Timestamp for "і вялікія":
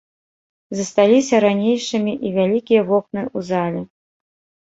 2.29-2.81